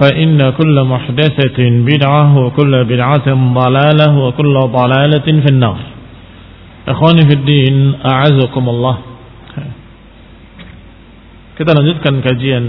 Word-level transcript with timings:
فإن 0.00 0.50
كل 0.50 0.76
محدثة 0.84 1.58
بدعة 1.60 2.38
وكل 2.38 2.72
بدعة 2.84 3.28
ضلالة 3.32 4.08
وكل 4.18 4.54
ضلالة 4.54 5.26
في 5.44 5.48
النار. 5.50 5.78
إخواني 6.88 7.22
في 7.28 7.34
الدين 7.34 7.94
أعزكم 8.04 8.64
الله. 8.68 8.96
كده 11.58 11.72
نجد 11.78 11.98
كان 12.00 12.16
كجيا 12.20 12.60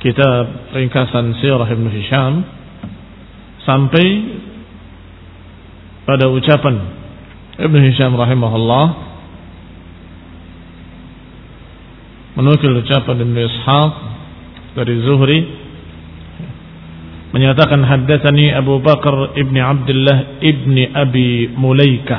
كتاب 0.00 0.46
ringkasan 0.76 1.40
سيرة 1.40 1.64
ابن 1.64 1.86
هشام 1.88 2.34
سامبي 3.66 4.08
pada 6.06 6.28
ucapan 6.28 6.76
ابن 7.60 7.78
هشام 7.90 8.12
رحمه 8.16 8.52
الله 8.56 8.84
menukil 12.36 12.80
ucapan 12.80 13.16
ابن 13.24 13.36
إسحاق 13.36 13.92
dari 14.78 15.02
Zuhri 15.02 15.38
menyatakan 17.30 17.82
haddatsani 17.86 18.50
Abu 18.54 18.82
Bakar 18.82 19.38
ibn 19.38 19.54
Abdullah 19.54 20.42
ibn 20.42 20.76
Abi 20.94 21.50
Mulaika 21.54 22.18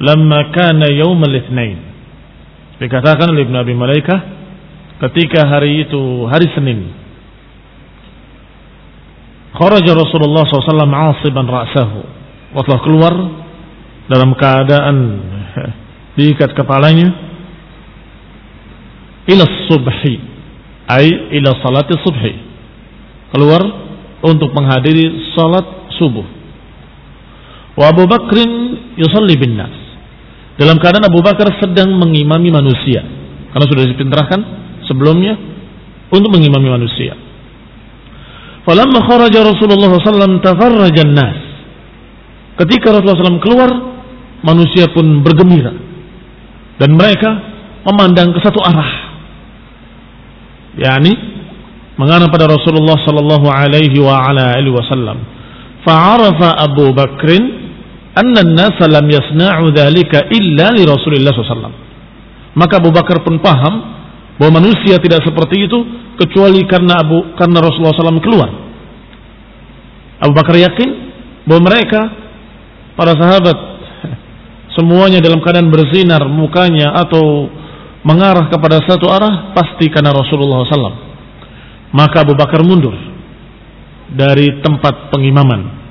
lamma 0.00 0.50
kana 0.52 0.88
yawm 0.90 1.20
al-itsnain 1.20 1.78
dikatakan 2.80 3.30
oleh 3.30 3.46
Ibn 3.46 3.56
Abi 3.60 3.74
Mulaika 3.76 4.16
ketika 5.08 5.46
hari 5.46 5.84
itu 5.84 6.26
hari 6.26 6.48
Senin 6.56 7.04
kharaja 9.54 9.94
Rasulullah 9.94 10.42
SAW 10.50 10.90
asiban 11.14 11.46
ra'sahu. 11.46 12.00
Telah 12.54 12.80
keluar 12.86 13.14
dalam 14.10 14.30
keadaan 14.38 14.96
diikat 16.18 16.54
kepalanya 16.54 17.08
ila 19.26 19.44
subhi 19.66 20.33
ay 20.88 21.32
ila 21.40 21.50
salati 21.60 21.94
subhi. 22.04 22.32
Keluar 23.34 23.62
untuk 24.24 24.54
menghadiri 24.54 25.34
salat 25.34 25.90
subuh. 25.96 26.24
Wa 27.74 27.90
Abu 27.90 28.06
Bakrin 28.06 28.50
yusalli 28.96 29.34
bin 29.34 29.58
nas. 29.58 29.74
Dalam 30.54 30.78
keadaan 30.78 31.10
Abu 31.10 31.18
Bakar 31.18 31.50
sedang 31.58 31.98
mengimami 31.98 32.48
manusia. 32.54 33.02
Karena 33.50 33.66
sudah 33.66 33.84
dipintrahkan 33.90 34.40
sebelumnya 34.86 35.34
untuk 36.14 36.30
mengimami 36.30 36.70
manusia. 36.70 37.18
Falamma 38.64 39.02
kharaja 39.04 39.44
Rasulullah 39.44 39.92
SAW 40.00 40.40
tafarraja 40.40 41.04
nas 41.04 41.36
ketika 42.64 42.94
Rasulullah 42.96 43.34
SAW 43.34 43.44
keluar 43.44 43.70
manusia 44.46 44.88
pun 44.94 45.20
bergembira. 45.20 45.74
Dan 46.78 46.96
mereka 46.96 47.30
memandang 47.84 48.34
ke 48.34 48.40
satu 48.40 48.62
arah 48.62 49.03
yakni 50.78 51.12
mengarah 51.94 52.26
pada 52.30 52.50
Rasulullah 52.50 52.98
sallallahu 53.02 53.46
alaihi 53.46 53.98
wa 54.02 54.18
ala 54.26 54.58
alihi 54.58 54.74
wasallam. 54.74 55.18
Fa'arafa 55.84 56.58
Abu 56.64 56.90
Bakr 56.96 57.28
anna 58.14 58.40
an-nas 58.40 58.78
lam 58.82 59.06
yasna'u 59.10 59.74
dhalika 59.74 60.30
illa 60.32 60.72
li 60.72 60.82
Rasulillah 60.86 61.34
sallallahu 61.34 61.84
Maka 62.54 62.78
Abu 62.78 62.94
Bakar 62.94 63.26
pun 63.26 63.42
paham 63.42 63.74
bahwa 64.38 64.62
manusia 64.62 64.98
tidak 65.02 65.26
seperti 65.26 65.66
itu 65.66 65.78
kecuali 66.18 66.62
karena 66.70 67.02
Abu 67.02 67.34
karena 67.34 67.58
Rasulullah 67.58 67.94
SAW 67.94 68.22
keluar. 68.22 68.50
Abu 70.22 70.32
Bakar 70.34 70.54
yakin 70.54 70.90
bahwa 71.50 71.66
mereka 71.66 72.00
para 72.94 73.18
sahabat 73.18 73.58
semuanya 74.78 75.18
dalam 75.18 75.42
keadaan 75.42 75.70
bersinar 75.70 76.22
mukanya 76.30 76.94
atau 77.02 77.50
mengarah 78.04 78.52
kepada 78.52 78.84
satu 78.84 79.08
arah 79.08 79.56
pasti 79.56 79.88
karena 79.88 80.12
Rasulullah 80.12 80.62
SAW. 80.62 81.02
Maka 81.90 82.22
Abu 82.22 82.36
Bakar 82.36 82.60
mundur 82.60 82.94
dari 84.12 84.60
tempat 84.60 85.10
pengimaman 85.10 85.84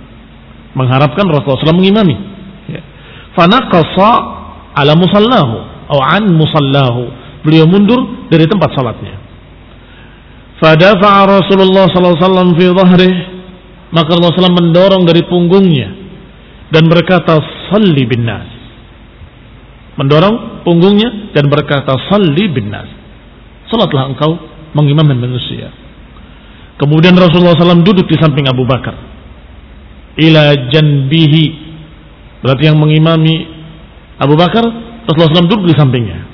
mengharapkan 0.77 1.25
Rasulullah 1.25 1.65
SAW 1.65 1.81
mengimami. 1.81 2.15
Ya. 2.69 2.81
Fanaqasa 3.33 4.11
ala 4.77 4.93
musallahu 4.93 5.55
atau 5.89 6.01
an 6.01 6.25
musallahu. 6.33 7.03
Beliau 7.43 7.67
mundur 7.67 8.29
dari 8.31 8.47
tempat 8.47 8.71
salatnya. 8.71 9.19
Fadafa'a 10.63 11.27
Rasulullah 11.27 11.91
SAW 11.91 12.55
fi 12.55 12.65
dhahrih. 12.71 13.15
Maka 13.93 14.09
Rasulullah 14.15 14.49
SAW 14.49 14.59
mendorong 14.63 15.03
dari 15.05 15.21
punggungnya 15.27 15.89
dan 16.73 16.89
berkata, 16.89 17.37
"Salli 17.69 18.09
bin 18.09 18.25
nas." 18.25 18.52
Mendorong 19.99 20.65
punggungnya 20.65 21.33
dan 21.37 21.49
berkata 21.49 21.93
salli 22.09 22.49
bin 22.49 22.73
nas 22.73 22.89
salatlah 23.69 24.09
engkau 24.13 24.37
mengimamkan 24.73 25.17
manusia. 25.17 25.69
Kemudian 26.77 27.13
Rasulullah 27.13 27.53
SAW 27.53 27.85
duduk 27.85 28.09
di 28.09 28.17
samping 28.17 28.49
Abu 28.49 28.65
Bakar. 28.65 28.97
Ila 30.17 30.69
janbihi. 30.73 31.45
Berarti 32.41 32.63
yang 32.65 32.81
mengimami 32.81 33.45
Abu 34.17 34.33
Bakar 34.33 34.65
Rasulullah 35.05 35.45
SAW 35.45 35.51
duduk 35.53 35.69
di 35.69 35.75
sampingnya. 35.77 36.25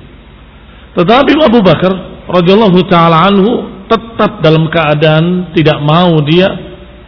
Tetapi 0.95 1.31
Abu 1.44 1.59
Bakar 1.59 1.91
radhiyallahu 2.31 2.79
taala 2.88 3.27
anhu 3.27 3.83
tetap 3.89 4.39
dalam 4.45 4.69
keadaan 4.69 5.51
tidak 5.57 5.81
mau 5.81 6.21
dia 6.23 6.47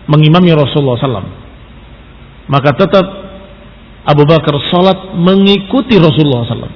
mengimami 0.09 0.51
Rasulullah 0.51 0.97
SAW 0.97 1.41
maka 2.49 2.73
tetap 2.73 3.05
Abu 4.01 4.25
Bakar 4.25 4.57
salat 4.73 5.13
mengikuti 5.13 5.97
Rasulullah 6.01 6.47
SAW. 6.47 6.73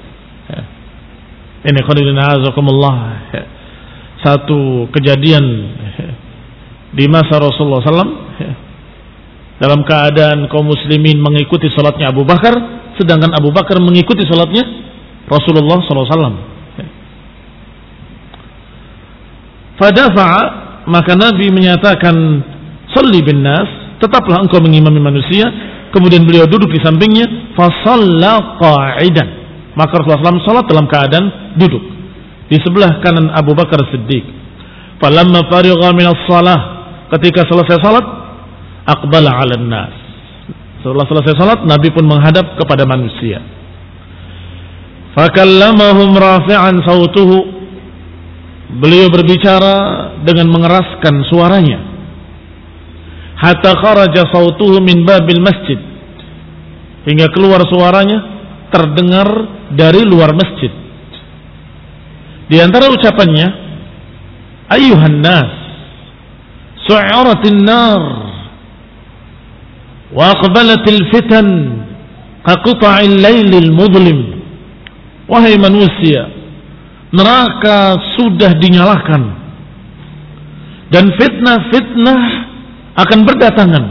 Ini 1.66 1.82
azakumullah. 1.82 2.96
Ya. 3.34 3.44
Satu 4.22 4.86
kejadian 4.94 5.46
di 6.94 7.06
masa 7.10 7.42
Rasulullah 7.42 7.82
SAW 7.82 8.14
dalam 9.58 9.82
keadaan 9.82 10.46
kaum 10.52 10.70
muslimin 10.70 11.18
mengikuti 11.18 11.72
salatnya 11.74 12.14
Abu 12.14 12.22
Bakar, 12.22 12.54
sedangkan 12.98 13.34
Abu 13.34 13.50
Bakar 13.50 13.82
mengikuti 13.82 14.22
salatnya 14.30 14.62
Rasulullah 15.26 15.82
SAW. 15.82 16.54
Fadafa'a 19.76 20.42
maka 20.88 21.18
Nabi 21.18 21.52
menyatakan 21.52 22.16
Salli 22.94 23.20
bin 23.26 23.44
nas 23.44 23.68
Tetaplah 23.96 24.44
engkau 24.44 24.60
mengimami 24.60 25.00
manusia 25.00 25.48
Kemudian 25.96 26.28
beliau 26.28 26.44
duduk 26.44 26.68
di 26.76 26.80
sampingnya 26.84 27.56
Fasalla 27.56 28.60
qa'idan. 28.60 29.48
Maka 29.80 30.04
Rasulullah 30.04 30.44
SAW 30.44 30.44
salat 30.44 30.68
dalam 30.68 30.92
keadaan 30.92 31.56
duduk. 31.56 31.84
Di 32.52 32.60
sebelah 32.60 33.00
kanan 33.00 33.32
Abu 33.32 33.56
Bakar 33.56 33.80
Siddiq. 33.88 34.28
Falamma 35.00 35.48
farigha 35.48 35.96
minas 35.96 36.20
salah. 36.28 36.60
Ketika 37.16 37.48
selesai 37.48 37.80
salat 37.80 38.06
Aqbala 38.86 39.40
ala 39.40 39.56
nas. 39.56 39.96
Setelah 40.84 41.08
selesai 41.08 41.34
salat 41.40 41.60
Nabi 41.64 41.90
pun 41.96 42.04
menghadap 42.06 42.60
kepada 42.60 42.84
manusia. 42.84 43.40
Fakallamahum 45.16 46.12
rafi'an 46.12 46.76
sautuhu. 46.84 47.56
Beliau 48.84 49.08
berbicara 49.08 49.76
dengan 50.28 50.52
mengeraskan 50.52 51.24
suaranya. 51.32 51.80
Hatta 53.36 53.76
kharaja 53.80 54.32
sautuhu 54.32 54.80
min 54.80 55.04
babil 55.04 55.44
masjid. 55.44 55.80
Hingga 57.06 57.30
keluar 57.36 57.62
suaranya 57.68 58.20
terdengar 58.72 59.28
dari 59.76 60.02
luar 60.08 60.32
masjid. 60.34 60.72
Di 62.50 62.58
antara 62.62 62.90
ucapannya, 62.90 63.48
Ayuhan 64.66 65.22
nas, 65.22 65.52
su'aratin 66.90 67.62
nar, 67.62 68.02
wa 70.10 70.34
aqbalatil 70.34 71.06
fitan, 71.14 71.48
kaquta'il 72.42 73.22
laylil 73.22 73.70
mudlim. 73.70 74.20
Wahai 75.30 75.58
manusia, 75.58 76.30
neraka 77.14 77.98
sudah 78.18 78.58
dinyalakan 78.58 79.46
dan 80.94 81.10
fitnah-fitnah 81.18 82.22
akan 82.96 83.20
berdatangan 83.28 83.86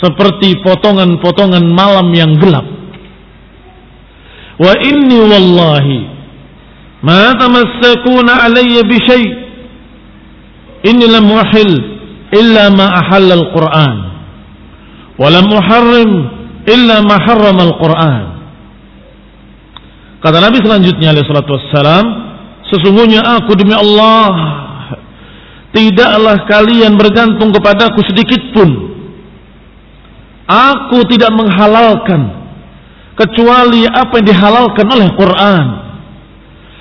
seperti 0.00 0.60
potongan-potongan 0.64 1.64
malam 1.72 2.08
yang 2.16 2.36
gelap. 2.40 2.64
Wa 4.60 4.72
inni 4.80 5.18
wallahi 5.20 5.98
ma 7.00 7.32
tamassakuna 7.36 8.44
alayya 8.44 8.84
bi 8.84 8.96
syai' 9.08 9.28
inni 10.84 11.08
lam 11.08 11.26
uhil 11.28 11.70
illa 12.36 12.68
ma 12.72 12.86
ahalla 12.92 13.34
al-Qur'an 13.40 13.96
wa 15.16 15.28
lam 15.32 15.46
uharrim 15.48 16.10
illa 16.68 16.96
ma 17.04 17.16
harrama 17.24 17.62
al-Qur'an. 17.72 18.24
Kata 20.20 20.36
Nabi 20.44 20.60
selanjutnya 20.60 21.16
alaihi 21.16 21.24
salatu 21.24 21.56
wassalam, 21.56 22.30
Sesungguhnya 22.70 23.18
aku 23.26 23.58
demi 23.58 23.74
Allah 23.74 24.30
Tidaklah 25.70 26.50
kalian 26.50 26.98
bergantung 26.98 27.54
kepadaku 27.54 28.02
sedikit 28.10 28.42
pun. 28.50 28.70
Aku 30.50 31.06
tidak 31.06 31.30
menghalalkan 31.30 32.42
Kecuali 33.14 33.86
apa 33.86 34.18
yang 34.18 34.26
dihalalkan 34.32 34.86
oleh 34.90 35.08
Quran. 35.14 35.66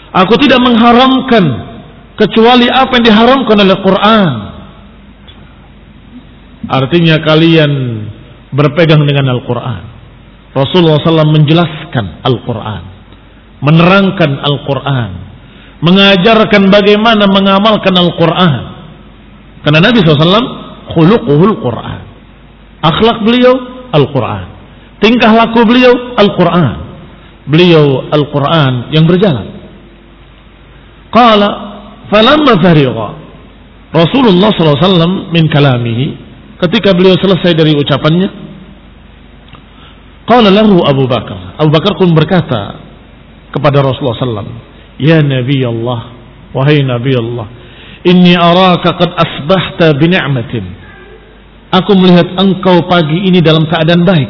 Aku 0.10 0.34
tidak 0.42 0.58
mengharamkan 0.64 1.46
Kecuali 2.18 2.66
apa 2.66 2.98
yang 2.98 3.06
diharamkan 3.06 3.58
oleh 3.62 3.78
Quran. 3.80 4.32
Artinya 6.70 7.16
kalian 7.22 7.72
berpegang 8.54 9.06
dengan 9.06 9.38
Al-Quran. 9.38 9.84
Rasulullah 10.54 10.98
SAW 11.00 11.30
menjelaskan 11.30 12.26
Al-Quran 12.26 12.84
Menerangkan 13.62 14.32
Al-Quran 14.42 15.30
mengajarkan 15.80 16.68
bagaimana 16.68 17.28
mengamalkan 17.32 17.96
Al-Quran. 17.96 18.79
Karena 19.66 19.80
Nabi 19.84 20.00
SAW 20.02 20.48
khuluquhul 20.96 21.56
Quran. 21.60 22.02
Akhlak 22.80 23.28
beliau 23.28 23.54
Al-Quran. 23.92 24.46
Tingkah 25.04 25.32
laku 25.36 25.68
beliau 25.68 26.16
Al-Quran. 26.16 26.76
Beliau 27.50 28.08
Al-Quran 28.14 28.94
yang 28.94 29.04
berjalan. 29.10 29.48
Qala 31.10 31.50
falamma 32.14 32.54
fariqa 32.62 33.08
Rasulullah 33.90 34.54
SAW 34.54 35.34
min 35.34 35.50
kalamihi 35.50 36.08
ketika 36.62 36.94
beliau 36.94 37.18
selesai 37.18 37.58
dari 37.58 37.74
ucapannya 37.74 38.30
Qala 40.30 40.54
lahu 40.54 40.86
Abu 40.86 41.10
Bakar 41.10 41.58
Abu 41.58 41.74
Bakar 41.74 41.98
pun 41.98 42.14
berkata 42.14 42.78
kepada 43.50 43.82
Rasulullah 43.82 44.46
SAW 44.46 44.70
Ya 45.00 45.24
Nabi 45.24 45.64
Allah, 45.64 46.12
wahai 46.52 46.84
Nabi 46.84 47.16
Allah, 47.16 47.48
inni 48.08 48.36
araka 48.36 48.96
qad 48.96 49.12
asbahta 49.16 49.96
bi 49.98 50.08
ni'matin. 50.08 50.66
Aku 51.70 51.94
melihat 51.94 52.26
engkau 52.40 52.82
pagi 52.90 53.30
ini 53.30 53.46
dalam 53.46 53.70
keadaan 53.70 54.02
baik 54.02 54.30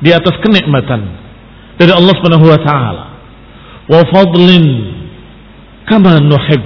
di 0.00 0.10
atas 0.12 0.36
kenikmatan 0.40 1.04
dari 1.76 1.92
Allah 1.92 2.14
Subhanahu 2.16 2.46
wa 2.48 2.60
taala. 2.64 3.04
Wa 3.86 4.00
fadlin 4.08 4.64
kama 5.84 6.20
nuhib. 6.20 6.62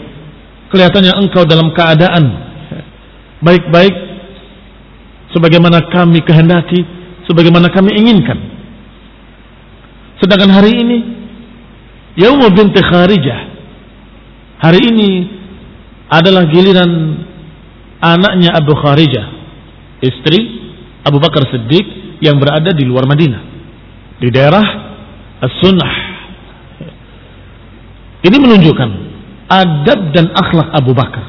Kelihatannya 0.70 1.12
engkau 1.18 1.42
dalam 1.42 1.74
keadaan 1.74 2.24
baik-baik 3.42 3.94
sebagaimana 5.34 5.90
kami 5.90 6.22
kehendaki, 6.22 6.86
sebagaimana 7.26 7.66
kami 7.74 7.90
inginkan. 7.98 8.38
Sedangkan 10.22 10.54
hari 10.54 10.72
ini 10.78 10.98
Yaum 12.18 12.42
binti 12.54 12.82
Kharijah. 12.82 13.40
Hari 14.60 14.80
ini 14.92 15.10
adalah 16.10 16.44
giliran 16.50 16.90
anaknya 18.02 18.50
Abu 18.58 18.74
Kharijah, 18.74 19.26
istri 20.02 20.38
Abu 21.06 21.22
Bakar 21.22 21.46
Siddiq 21.48 22.18
yang 22.20 22.36
berada 22.42 22.74
di 22.74 22.84
luar 22.84 23.06
Madinah, 23.06 23.42
di 24.18 24.28
daerah 24.28 24.66
As-Sunnah. 25.40 25.92
Ini 28.20 28.36
menunjukkan 28.36 28.90
adab 29.48 30.12
dan 30.12 30.28
akhlak 30.36 30.68
Abu 30.76 30.92
Bakar. 30.92 31.24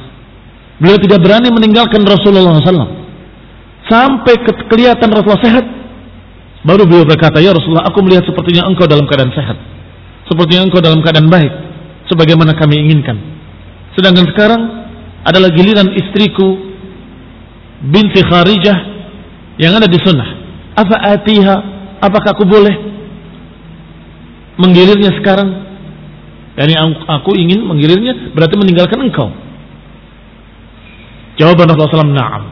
Beliau 0.82 1.00
tidak 1.00 1.24
berani 1.24 1.54
meninggalkan 1.54 2.04
Rasulullah 2.04 2.58
SAW. 2.58 3.00
Sampai 3.88 4.34
ke 4.42 4.52
kelihatan 4.68 5.08
Rasulullah 5.14 5.46
sehat. 5.46 5.66
Baru 6.66 6.84
beliau 6.84 7.08
berkata, 7.08 7.40
Ya 7.40 7.54
Rasulullah, 7.56 7.88
aku 7.88 8.04
melihat 8.04 8.28
sepertinya 8.28 8.68
engkau 8.68 8.86
dalam 8.90 9.08
keadaan 9.08 9.34
sehat 9.34 9.58
seperti 10.32 10.56
engkau 10.56 10.80
dalam 10.80 11.04
keadaan 11.04 11.28
baik 11.28 11.52
sebagaimana 12.08 12.56
kami 12.56 12.88
inginkan. 12.88 13.41
Sedangkan 13.98 14.26
sekarang 14.32 14.62
adalah 15.28 15.50
giliran 15.52 15.92
istriku 15.94 16.72
binti 17.82 18.22
Kharijah 18.24 18.78
yang 19.60 19.76
ada 19.76 19.90
di 19.90 20.00
sunnah. 20.00 20.30
Apa 20.78 20.96
atiha? 21.18 21.56
Apakah 22.02 22.34
aku 22.34 22.46
boleh 22.48 22.76
menggilirnya 24.58 25.14
sekarang? 25.22 25.50
Yani 26.58 26.74
aku 27.08 27.32
ingin 27.38 27.64
menggilirnya 27.64 28.34
berarti 28.36 28.56
meninggalkan 28.58 29.00
engkau. 29.00 29.30
Jawaban 31.40 31.72
Rasulullah 31.72 32.06
SAW, 32.06 32.12
na'am. 32.12 32.44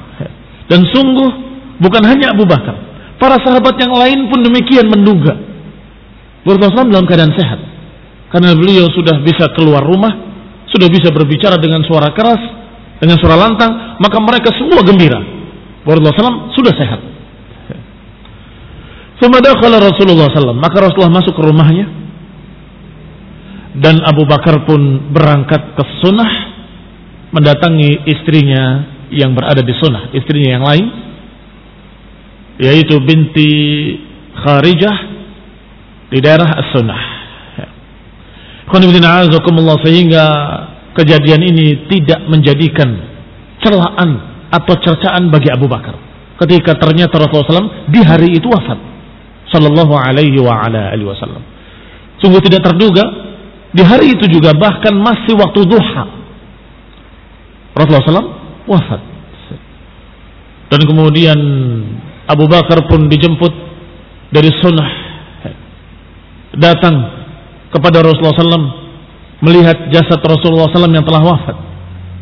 Dan 0.69 0.85
sungguh 0.87 1.29
bukan 1.81 2.03
hanya 2.07 2.31
Abu 2.31 2.45
Bakar. 2.47 2.77
Para 3.19 3.35
sahabat 3.43 3.75
yang 3.81 3.91
lain 3.91 4.31
pun 4.31 4.39
demikian 4.39 4.87
menduga. 4.87 5.35
Rasulullah 6.47 6.87
SAW 6.87 6.93
dalam 6.93 7.07
keadaan 7.09 7.33
sehat. 7.35 7.59
Karena 8.29 8.53
beliau 8.55 8.87
sudah 8.93 9.19
bisa 9.25 9.51
keluar 9.57 9.83
rumah, 9.83 10.28
sudah 10.69 10.87
bisa 10.89 11.09
berbicara 11.09 11.57
dengan 11.57 11.81
suara 11.85 12.13
keras, 12.13 12.41
dengan 13.01 13.17
suara 13.17 13.37
lantang, 13.37 13.97
maka 13.97 14.17
mereka 14.21 14.53
semua 14.53 14.85
gembira. 14.85 15.17
Rasulullah 15.83 16.13
SAW 16.13 16.53
sudah 16.53 16.73
sehat. 16.77 17.01
Semadakala 19.19 19.83
Rasulullah 19.83 20.31
SAW, 20.31 20.55
maka 20.55 20.77
Rasulullah 20.79 21.19
masuk 21.19 21.33
ke 21.35 21.43
rumahnya, 21.43 21.85
dan 23.79 23.99
Abu 24.05 24.23
Bakar 24.29 24.63
pun 24.63 25.11
berangkat 25.11 25.75
ke 25.75 25.83
sunnah, 25.99 26.31
mendatangi 27.33 28.05
istrinya 28.07 28.63
yang 29.09 29.33
berada 29.33 29.65
di 29.65 29.73
sunnah, 29.75 30.13
istrinya 30.15 30.49
yang 30.59 30.65
lain, 30.65 30.85
yaitu 32.61 32.95
binti 33.03 33.51
Kharijah 34.39 34.97
di 36.15 36.19
daerah 36.23 36.47
As-Sunnah 36.47 37.18
sehingga 39.83 40.25
kejadian 40.93 41.41
ini 41.41 41.89
tidak 41.89 42.19
menjadikan 42.29 42.89
celaan 43.63 44.09
atau 44.49 44.73
cercaan 44.81 45.29
bagi 45.29 45.49
Abu 45.53 45.69
Bakar. 45.69 45.95
Ketika 46.39 46.79
ternyata 46.79 47.19
Rasulullah 47.19 47.67
SAW 47.67 47.91
di 47.91 47.99
hari 47.99 48.39
itu 48.39 48.47
wafat. 48.47 48.79
Sallallahu 49.49 49.93
alaihi 49.97 50.37
wa 50.39 50.61
ala 50.61 50.93
alihi 50.93 51.09
wasallam. 51.09 51.41
Sungguh 52.21 52.39
tidak 52.45 52.63
terduga 52.63 53.01
di 53.73 53.81
hari 53.81 54.13
itu 54.15 54.25
juga 54.29 54.53
bahkan 54.55 54.93
masih 54.95 55.35
waktu 55.35 55.65
duha. 55.65 56.03
Rasulullah 57.75 58.05
SAW 58.07 58.29
wafat. 58.69 59.01
Dan 60.69 60.81
kemudian 60.85 61.39
Abu 62.29 62.45
Bakar 62.45 62.85
pun 62.85 63.09
dijemput 63.09 63.53
dari 64.29 64.53
sunnah. 64.61 64.89
Datang 66.53 67.18
kepada 67.69 68.01
Rasulullah 68.01 68.35
SAW 68.35 68.69
melihat 69.45 69.77
jasad 69.93 70.19
Rasulullah 70.19 70.69
SAW 70.69 70.91
yang 70.91 71.05
telah 71.05 71.23
wafat, 71.23 71.57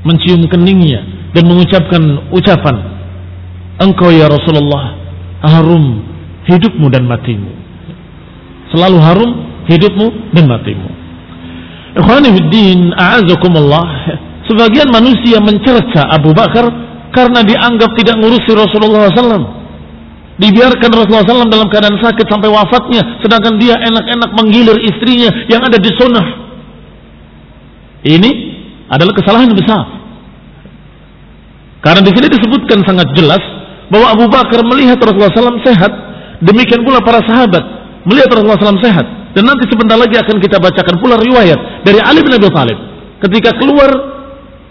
mencium 0.04 0.46
keningnya 0.48 1.32
dan 1.34 1.48
mengucapkan 1.48 2.32
ucapan, 2.32 2.76
Engkau 3.78 4.10
ya 4.10 4.26
Rasulullah 4.26 4.98
harum 5.46 6.02
hidupmu 6.50 6.90
dan 6.90 7.06
matimu. 7.06 7.52
Selalu 8.74 8.98
harum 9.00 9.32
hidupmu 9.70 10.34
dan 10.34 10.46
matimu. 10.50 10.90
Ikhwanifiddin, 11.98 12.94
a'azakumullah. 12.94 13.86
Sebagian 14.48 14.90
manusia 14.90 15.44
mencerca 15.44 16.08
Abu 16.14 16.32
Bakar 16.32 16.70
karena 17.12 17.44
dianggap 17.44 17.90
tidak 18.00 18.16
ngurusi 18.22 18.52
Rasulullah 18.54 19.12
SAW. 19.12 19.57
Dibiarkan 20.38 20.94
Rasulullah 20.94 21.26
SAW 21.26 21.50
dalam 21.50 21.66
keadaan 21.66 21.98
sakit 21.98 22.30
sampai 22.30 22.46
wafatnya, 22.46 23.02
sedangkan 23.26 23.58
dia 23.58 23.74
enak-enak 23.74 24.30
menggilir 24.38 24.78
istrinya 24.86 25.34
yang 25.50 25.66
ada 25.66 25.82
di 25.82 25.90
sunnah. 25.98 26.28
Ini 28.06 28.32
adalah 28.86 29.18
kesalahan 29.18 29.50
besar. 29.58 29.98
Karena 31.82 32.06
di 32.06 32.12
sini 32.14 32.28
disebutkan 32.30 32.86
sangat 32.86 33.10
jelas 33.18 33.42
bahwa 33.90 34.14
Abu 34.14 34.26
Bakar 34.30 34.62
melihat 34.62 35.02
Rasulullah 35.02 35.34
SAW 35.34 35.66
sehat, 35.66 35.92
demikian 36.46 36.86
pula 36.86 37.02
para 37.02 37.26
sahabat 37.26 37.64
melihat 38.06 38.30
Rasulullah 38.32 38.62
SAW 38.62 38.86
sehat. 38.86 39.06
Dan 39.36 39.46
nanti 39.46 39.70
sebentar 39.70 39.98
lagi 39.98 40.18
akan 40.18 40.38
kita 40.42 40.58
bacakan 40.58 40.96
pula 40.98 41.18
riwayat 41.18 41.86
dari 41.86 42.02
Ali 42.02 42.26
bin 42.26 42.34
Abi 42.34 42.50
Thalib. 42.50 42.78
Ketika 43.22 43.54
keluar 43.58 43.90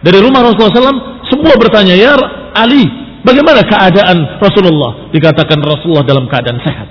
dari 0.02 0.18
rumah 0.22 0.42
Rasulullah 0.42 0.90
SAW, 0.90 1.02
semua 1.30 1.54
bertanya, 1.58 1.94
Ya 1.94 2.14
Ali, 2.54 2.86
Bagaimana 3.26 3.66
keadaan 3.66 4.38
Rasulullah? 4.38 5.10
Dikatakan 5.10 5.58
Rasulullah 5.58 6.06
dalam 6.06 6.30
keadaan 6.30 6.62
sehat. 6.62 6.88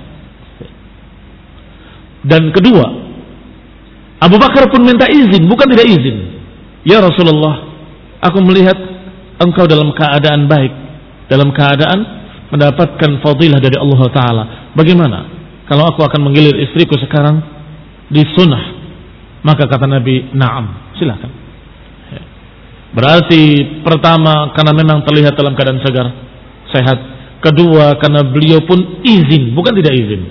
Dan 2.26 2.52
kedua, 2.52 2.84
Abu 4.20 4.36
Bakar 4.36 4.68
pun 4.68 4.84
minta 4.84 5.08
izin, 5.08 5.48
bukan 5.48 5.64
tidak 5.72 5.88
izin. 5.88 6.16
Ya 6.84 7.00
Rasulullah, 7.00 7.64
aku 8.20 8.44
melihat 8.44 8.76
engkau 9.40 9.64
dalam 9.64 9.96
keadaan 9.96 10.44
baik, 10.44 10.72
dalam 11.32 11.56
keadaan 11.56 11.98
mendapatkan 12.52 13.10
fadilah 13.24 13.56
dari 13.56 13.80
Allah 13.80 14.00
Ta'ala. 14.12 14.44
Bagaimana 14.76 15.18
kalau 15.72 15.88
aku 15.88 16.04
akan 16.04 16.20
menggilir 16.20 16.52
istriku 16.68 17.00
sekarang 17.00 17.40
di 18.12 18.20
sunnah? 18.36 18.76
Maka 19.40 19.70
kata 19.70 19.86
Nabi, 19.88 20.34
naam, 20.34 20.94
silakan. 20.98 21.30
Berarti 22.96 23.42
pertama 23.84 24.50
karena 24.56 24.72
memang 24.72 25.04
terlihat 25.04 25.36
dalam 25.36 25.52
keadaan 25.52 25.84
segar 25.84 26.25
sehat. 26.76 26.98
Kedua 27.40 27.96
karena 27.96 28.20
beliau 28.26 28.60
pun 28.68 29.00
izin, 29.00 29.56
bukan 29.56 29.72
tidak 29.80 29.96
izin. 29.96 30.22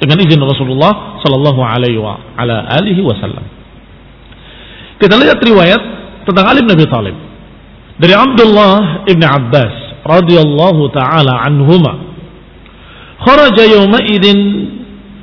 Dengan 0.00 0.20
izin 0.20 0.40
Rasulullah 0.42 1.16
sallallahu 1.24 1.60
alaihi 1.64 3.00
wasallam. 3.00 3.44
Kita 5.00 5.16
lihat 5.16 5.38
riwayat 5.40 5.82
tentang 6.28 6.44
Ali 6.44 6.60
bin 6.64 6.76
Abi 6.76 6.86
Thalib. 6.88 7.16
Dari 7.94 8.14
Abdullah 8.14 9.06
ibn 9.06 9.22
Abbas 9.22 9.74
radhiyallahu 10.04 10.82
taala 10.92 11.46
anhuma. 11.46 11.94
Kharaja 13.22 13.64
yawma 13.64 14.02
idin 14.04 14.36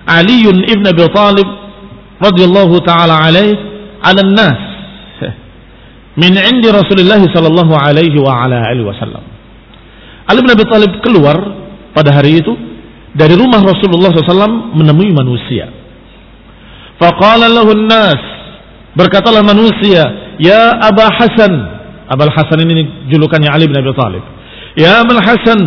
Ali 0.07 0.47
ibn 0.47 0.85
Abi 0.87 1.05
radhiyallahu 2.21 2.75
taala 2.85 3.27
alaihi 3.27 3.57
ala 4.01 4.21
nas 4.29 4.61
min 6.17 6.33
'indi 6.35 6.67
Rasulullah 6.69 7.21
sallallahu 7.21 7.73
alaihi 7.73 8.17
wa 8.19 8.45
ala 8.45 8.67
wasallam. 8.83 9.30
Ali 10.31 10.39
bin 10.39 10.51
Abi 10.55 10.63
Thalib 10.63 10.91
keluar 11.03 11.35
pada 11.91 12.15
hari 12.15 12.39
itu 12.39 12.55
dari 13.11 13.35
rumah 13.35 13.59
Rasulullah 13.59 14.15
SAW 14.15 14.71
menemui 14.79 15.11
manusia. 15.11 15.67
Faqala 16.95 17.51
nas 17.75 18.21
berkatalah 18.95 19.43
manusia, 19.43 20.35
ya 20.39 20.79
Aba 20.79 21.11
Hasan. 21.11 21.53
Abul 22.11 22.31
Hasan 22.31 22.59
ini 22.63 23.07
julukannya 23.11 23.51
Ali 23.51 23.67
bin 23.67 23.75
Abi 23.75 23.91
Thalib. 23.95 24.23
Ya 24.79 25.03
Abul 25.03 25.19
Hasan, 25.19 25.59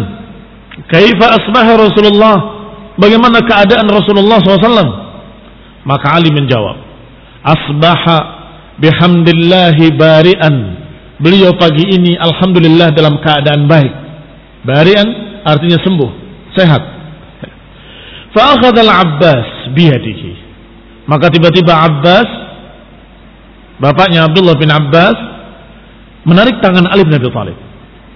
kaifa 0.89 1.37
asbaha 1.41 1.73
Rasulullah? 1.77 2.37
Bagaimana 2.95 3.43
keadaan 3.43 3.91
Rasulullah 3.91 4.39
SAW? 4.39 5.03
Maka 5.85 6.17
Ali 6.17 6.33
menjawab, 6.33 6.81
asbaha 7.45 8.19
bihamdillahi 8.81 9.85
barian. 9.99 10.57
Beliau 11.21 11.55
pagi 11.61 11.85
ini 11.95 12.17
alhamdulillah 12.17 12.95
dalam 12.95 13.21
keadaan 13.21 13.69
baik. 13.69 14.04
Barian 14.65 15.09
artinya 15.45 15.77
sembuh, 15.77 16.11
sehat. 16.57 16.83
Fa'akhadha 18.33 18.81
al-Abbas 18.81 19.77
biyadihi. 19.77 20.33
Maka 21.05 21.29
tiba-tiba 21.29 21.85
Abbas, 21.85 22.29
bapaknya 23.77 24.25
Abdullah 24.25 24.57
bin 24.57 24.73
Abbas, 24.73 25.17
menarik 26.25 26.65
tangan 26.65 26.89
Ali 26.89 27.05
bin 27.05 27.13
Abi 27.13 27.29
Thalib. 27.29 27.59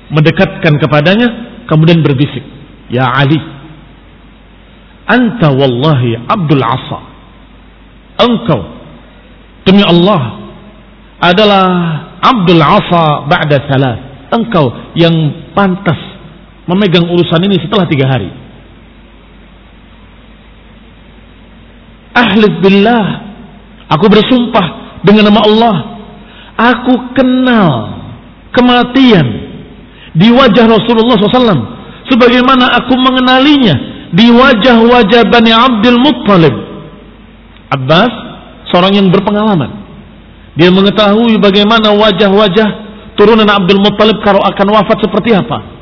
Mendekatkan 0.08 0.80
kepadanya, 0.80 1.28
kemudian 1.68 2.00
berbisik. 2.00 2.40
Ya 2.88 3.04
Ali, 3.12 3.36
anta 5.04 5.52
wallahi 5.52 6.16
Abdul 6.24 6.64
Asa. 6.64 7.00
Engkau, 8.24 8.60
demi 9.68 9.84
Allah, 9.84 10.48
adalah 11.20 11.66
Abdul 12.24 12.64
Asa 12.64 13.28
ba'da 13.28 13.68
salat. 13.68 13.98
Engkau 14.32 14.72
yang 14.96 15.12
pantas 15.52 16.07
memegang 16.68 17.08
urusan 17.08 17.40
ini 17.48 17.56
setelah 17.64 17.88
tiga 17.88 18.06
hari. 18.06 18.28
Ahlif 22.12 22.60
billah, 22.60 23.06
aku 23.88 24.06
bersumpah 24.12 25.00
dengan 25.00 25.32
nama 25.32 25.40
Allah, 25.48 25.76
aku 26.60 27.16
kenal 27.16 27.70
kematian 28.52 29.26
di 30.12 30.28
wajah 30.28 30.66
Rasulullah 30.68 31.16
SAW, 31.16 31.64
sebagaimana 32.10 32.68
aku 32.84 32.94
mengenalinya 33.00 33.76
di 34.12 34.28
wajah-wajah 34.28 35.24
Bani 35.32 35.52
Abdul 35.54 36.00
Muttalib. 36.00 36.54
Abbas, 37.68 38.12
seorang 38.72 38.96
yang 38.96 39.08
berpengalaman. 39.08 39.88
Dia 40.58 40.74
mengetahui 40.74 41.38
bagaimana 41.38 41.94
wajah-wajah 41.94 42.68
turunan 43.14 43.46
Abdul 43.46 43.78
Muttalib 43.78 44.18
kalau 44.26 44.42
akan 44.42 44.66
wafat 44.74 44.98
seperti 45.06 45.38
apa. 45.38 45.77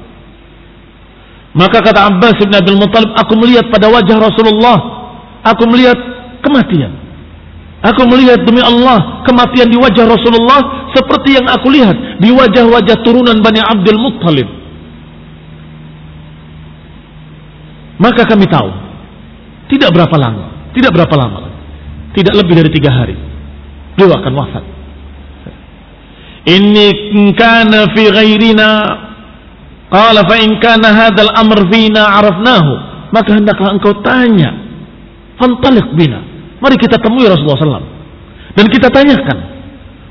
Maka 1.57 1.81
kata 1.81 2.13
Abbas 2.13 2.37
bin 2.37 2.53
Abdul 2.53 2.77
Muttalib, 2.77 3.17
aku 3.17 3.33
melihat 3.41 3.73
pada 3.73 3.89
wajah 3.89 4.17
Rasulullah, 4.21 4.77
aku 5.41 5.65
melihat 5.73 5.97
kematian. 6.45 6.93
Aku 7.81 8.05
melihat 8.09 8.45
demi 8.45 8.61
Allah 8.61 9.25
kematian 9.25 9.73
di 9.73 9.79
wajah 9.81 10.05
Rasulullah 10.05 10.91
seperti 10.93 11.39
yang 11.41 11.47
aku 11.49 11.73
lihat 11.73 12.21
di 12.21 12.29
wajah-wajah 12.29 13.01
turunan 13.01 13.41
Bani 13.41 13.61
Abdul 13.63 14.01
Muttalib. 14.01 14.49
Maka 17.97 18.29
kami 18.29 18.45
tahu, 18.53 18.69
tidak 19.73 19.97
berapa 19.97 20.17
lama, 20.21 20.73
tidak 20.77 20.93
berapa 20.93 21.15
lama, 21.17 21.41
tidak 22.13 22.37
lebih 22.37 22.61
dari 22.61 22.71
tiga 22.75 22.93
hari, 22.93 23.17
beliau 23.97 24.21
akan 24.21 24.33
wafat. 24.37 24.65
Ini 26.47 26.87
kana 27.33 27.91
fi 27.97 28.03
ghairina 28.13 28.69
Qala 29.87 30.26
fa 30.26 30.37
in 30.43 30.59
kana 30.59 30.88
hadzal 30.90 31.31
amr 31.35 31.71
fina 31.71 32.02
arafnahu. 32.19 32.73
Maka 33.14 33.31
hendaklah 33.38 33.71
engkau 33.75 33.95
tanya. 34.02 34.50
Fantaliq 35.38 35.95
bina. 35.95 36.21
Mari 36.59 36.76
kita 36.81 36.99
temui 36.99 37.28
Rasulullah 37.28 37.81
SAW. 37.81 37.87
Dan 38.57 38.66
kita 38.73 38.88
tanyakan. 38.90 39.38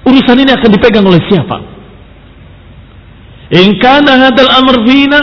Urusan 0.06 0.38
ini 0.38 0.52
akan 0.54 0.70
dipegang 0.70 1.06
oleh 1.06 1.20
siapa? 1.28 1.58
In 3.52 3.78
kana 3.82 4.30
hadzal 4.30 4.52
amr 4.54 4.76
fina 4.86 5.20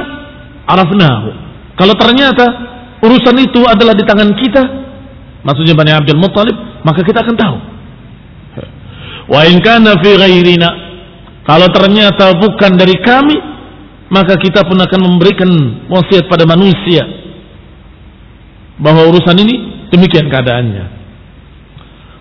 arafnahu. 0.66 1.30
Kalau 1.78 1.94
ternyata 1.96 2.46
urusan 3.02 3.36
itu 3.40 3.60
adalah 3.66 3.94
di 3.96 4.04
tangan 4.06 4.30
kita, 4.36 4.62
maksudnya 5.42 5.74
Bani 5.74 5.90
Abdul 5.90 6.20
Muttalib, 6.20 6.54
maka 6.86 7.00
kita 7.02 7.24
akan 7.24 7.36
tahu. 7.38 7.56
Wa 9.32 9.46
in 9.48 9.62
kana 9.62 9.96
fi 10.02 10.18
ghairina, 10.18 10.68
kalau 11.46 11.70
ternyata 11.70 12.36
bukan 12.38 12.78
dari 12.78 12.94
kami, 13.02 13.51
maka 14.12 14.36
kita 14.36 14.60
pun 14.68 14.76
akan 14.76 15.00
memberikan 15.08 15.48
wasiat 15.88 16.28
pada 16.28 16.44
manusia 16.44 17.00
bahwa 18.76 19.08
urusan 19.08 19.40
ini 19.40 19.88
demikian 19.88 20.28
keadaannya. 20.28 21.00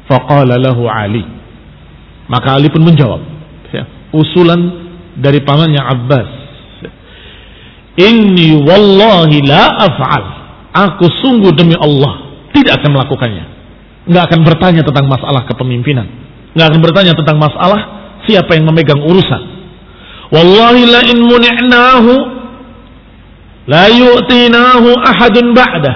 Faqala 0.08 0.56
lahu 0.56 0.88
Ali. 0.88 1.28
Maka 2.32 2.56
Ali 2.56 2.72
pun 2.72 2.88
menjawab. 2.88 3.20
Ya, 3.76 3.84
usulan 4.16 4.60
dari 5.20 5.44
pamannya 5.44 5.84
Abbas. 5.84 6.30
Inni 8.00 8.56
wallahi 8.56 9.44
la 9.44 9.76
af'al. 9.84 10.24
Aku 10.72 11.12
sungguh 11.20 11.52
demi 11.52 11.76
Allah 11.76 12.40
tidak 12.56 12.80
akan 12.80 12.96
melakukannya. 12.96 13.46
Nggak 14.08 14.24
akan 14.32 14.40
bertanya 14.48 14.82
tentang 14.88 15.12
masalah 15.12 15.44
kepemimpinan. 15.44 16.08
Nggak 16.56 16.68
akan 16.72 16.80
bertanya 16.80 17.14
tentang 17.20 17.36
masalah 17.36 17.80
siapa 18.24 18.56
yang 18.56 18.64
memegang 18.72 19.04
urusan 19.04 19.51
Wallahi 20.32 20.88
la 20.88 21.02
in 21.12 21.18
muni'nahu 21.28 22.14
la 23.68 23.86
yu'tinahu 23.92 24.90
ahadun 25.04 25.52
ba'dah. 25.52 25.96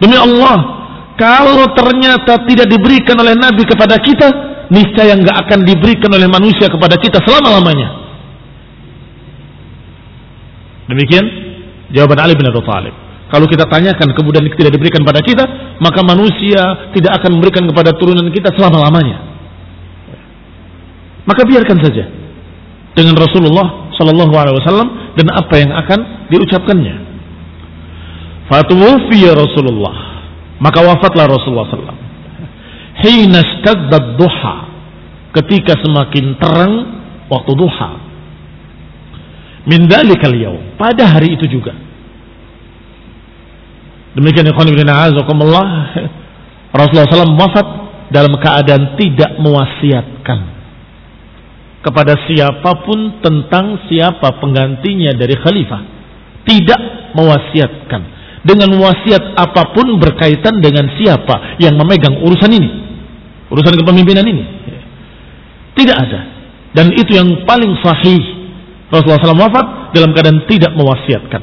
Demi 0.00 0.16
Allah, 0.16 0.80
Kalau 1.20 1.68
ternyata 1.76 2.48
tidak 2.48 2.64
diberikan 2.64 3.12
oleh 3.20 3.36
Nabi 3.36 3.68
kepada 3.68 4.00
kita, 4.00 4.28
niscaya 4.72 5.12
nggak 5.20 5.36
akan 5.44 5.68
diberikan 5.68 6.08
oleh 6.16 6.24
manusia 6.24 6.64
kepada 6.72 6.96
kita 6.96 7.20
selama-lamanya. 7.20 7.88
Demikian 10.88 11.24
jawaban 11.92 12.24
Ali 12.24 12.32
bin 12.40 12.48
Abi 12.48 12.64
Thalib. 12.64 12.94
Kalau 13.28 13.46
kita 13.46 13.68
tanyakan 13.68 14.16
kemudian 14.16 14.48
tidak 14.56 14.72
diberikan 14.72 15.04
pada 15.04 15.20
kita, 15.20 15.44
maka 15.76 16.00
manusia 16.02 16.88
tidak 16.96 17.20
akan 17.20 17.36
memberikan 17.36 17.68
kepada 17.68 17.92
turunan 18.00 18.26
kita 18.32 18.56
selama-lamanya. 18.56 19.20
Maka 21.28 21.44
biarkan 21.44 21.78
saja 21.84 22.19
dengan 22.94 23.14
Rasulullah 23.16 23.92
Shallallahu 23.94 24.34
Alaihi 24.34 24.56
Wasallam 24.60 24.88
dan 25.14 25.26
apa 25.30 25.54
yang 25.58 25.70
akan 25.74 25.98
diucapkannya. 26.30 26.96
Fatuwfiya 28.50 29.36
Rasulullah 29.38 30.10
maka 30.60 30.84
wafatlah 30.84 31.24
Rasulullah 31.24 31.66
SAW. 31.72 31.98
Hina 33.00 33.40
duha 34.20 34.56
ketika 35.40 35.80
semakin 35.80 36.36
terang 36.36 36.72
waktu 37.32 37.52
duha. 37.56 37.90
Min 39.64 39.88
dalikal 39.88 40.36
yaum 40.36 40.76
pada 40.76 41.08
hari 41.08 41.32
itu 41.32 41.48
juga. 41.48 41.72
Demikian 44.12 44.52
ikhwan 44.52 44.68
ibn 44.68 44.84
Rasulullah 46.76 47.08
SAW 47.08 47.40
wafat 47.40 47.66
dalam 48.12 48.36
keadaan 48.36 49.00
tidak 49.00 49.38
mewasiatkan 49.40 50.59
kepada 51.80 52.12
siapa 52.28 52.84
pun 52.84 53.24
tentang 53.24 53.80
siapa 53.88 54.36
penggantinya 54.36 55.16
dari 55.16 55.32
khalifah. 55.36 55.82
Tidak 56.44 56.80
mewasiatkan. 57.16 58.20
Dengan 58.40 58.72
wasiat 58.80 59.36
apa 59.36 59.76
pun 59.76 60.00
berkaitan 60.00 60.64
dengan 60.64 60.88
siapa 60.96 61.60
yang 61.60 61.76
memegang 61.76 62.24
urusan 62.24 62.52
ini. 62.52 62.70
Urusan 63.52 63.76
kepemimpinan 63.76 64.24
ini. 64.24 64.44
Tidak 65.76 65.96
ada. 65.96 66.20
Dan 66.72 66.96
itu 66.96 67.16
yang 67.16 67.44
paling 67.44 67.76
sahih. 67.84 68.40
Rasulullah 68.88 69.20
SAW 69.22 69.44
wafat 69.44 69.66
dalam 69.92 70.16
keadaan 70.16 70.40
tidak 70.48 70.72
mewasiatkan. 70.72 71.42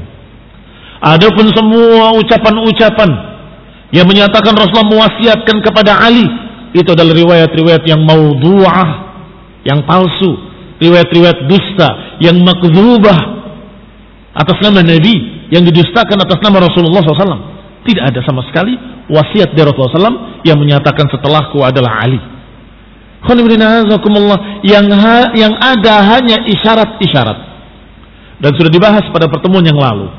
Adapun 0.97 1.53
semua 1.53 2.17
ucapan-ucapan 2.17 3.09
yang 3.93 4.09
menyatakan 4.09 4.57
Rasulullah 4.57 4.89
mewasiatkan 4.89 5.57
kepada 5.61 6.01
Ali. 6.01 6.25
Itu 6.73 6.97
adalah 6.97 7.13
riwayat-riwayat 7.13 7.83
yang 7.85 8.03
maudhu'ah 8.03 9.06
yang 9.65 9.85
palsu, 9.85 10.37
riwayat-riwayat 10.77 11.49
dusta, 11.49 12.19
yang 12.21 12.37
makzubah 12.41 13.19
atas 14.37 14.57
nama 14.61 14.85
Nabi, 14.85 15.47
yang 15.49 15.65
didustakan 15.65 16.17
atas 16.21 16.37
nama 16.43 16.61
Rasulullah 16.61 17.01
SAW. 17.01 17.55
Tidak 17.87 18.03
ada 18.03 18.19
sama 18.21 18.43
sekali 18.45 18.75
wasiat 19.07 19.55
dari 19.55 19.63
Rasulullah 19.63 20.11
SAW 20.11 20.43
yang 20.43 20.59
menyatakan 20.59 21.07
setelahku 21.07 21.63
adalah 21.63 22.03
Ali. 22.03 22.19
Yang 24.67 24.85
ha, 24.93 25.17
yang 25.33 25.53
ada 25.57 25.95
hanya 26.15 26.37
isyarat-isyarat. 26.45 27.39
Dan 28.37 28.51
sudah 28.53 28.69
dibahas 28.69 29.01
pada 29.09 29.25
pertemuan 29.25 29.65
yang 29.65 29.79
lalu. 29.79 30.11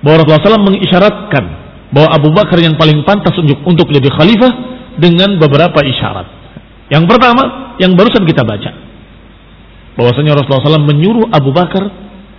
Bahwa 0.00 0.22
Rasulullah 0.22 0.54
SAW 0.54 0.68
mengisyaratkan 0.70 1.44
bahwa 1.90 2.08
Abu 2.14 2.30
Bakar 2.30 2.58
yang 2.62 2.78
paling 2.78 3.02
pantas 3.02 3.34
untuk, 3.34 3.58
untuk 3.66 3.90
menjadi 3.90 4.14
khalifah 4.14 4.52
dengan 4.96 5.36
beberapa 5.42 5.82
isyarat. 5.82 6.26
Yang 6.90 7.04
pertama, 7.10 7.69
yang 7.80 7.96
barusan 7.96 8.28
kita 8.28 8.44
baca. 8.44 8.70
Bahwasanya 9.96 10.36
Rasulullah 10.36 10.76
SAW 10.76 10.84
menyuruh 10.84 11.32
Abu 11.32 11.50
Bakar 11.50 11.88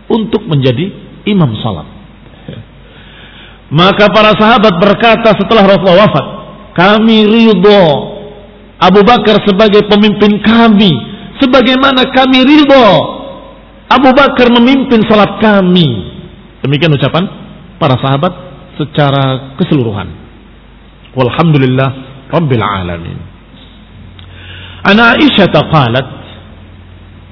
untuk 0.07 0.45
menjadi 0.45 0.93
imam 1.25 1.57
salat. 1.59 1.87
Maka 3.71 4.11
para 4.11 4.35
sahabat 4.35 4.77
berkata 4.77 5.31
setelah 5.33 5.63
Rasulullah 5.63 6.05
wafat, 6.05 6.25
kami 6.75 7.23
ridho 7.23 7.83
Abu 8.77 9.01
Bakar 9.01 9.41
sebagai 9.47 9.87
pemimpin 9.87 10.43
kami, 10.43 10.91
sebagaimana 11.39 12.11
kami 12.11 12.43
ridho 12.43 12.87
Abu 13.87 14.11
Bakar 14.11 14.51
memimpin 14.51 15.03
salat 15.07 15.39
kami. 15.39 15.87
Demikian 16.61 16.93
ucapan 16.93 17.25
para 17.79 17.97
sahabat 17.97 18.33
secara 18.77 19.55
keseluruhan. 19.57 20.07
Walhamdulillah 21.15 21.89
Rabbil 22.31 22.63
Alamin. 22.63 23.30
Ana 24.81 25.13
Aisyah 25.17 25.49
qalat 25.53 26.07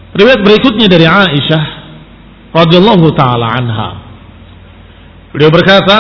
Riwayat 0.10 0.42
berikutnya 0.42 0.90
dari 0.90 1.06
Aisyah 1.06 1.64
radhiyallahu 2.50 3.14
taala 3.14 3.46
anha. 3.62 3.90
Beliau 5.30 5.54
berkata, 5.54 5.98